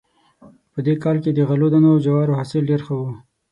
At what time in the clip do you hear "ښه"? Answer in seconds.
2.87-2.93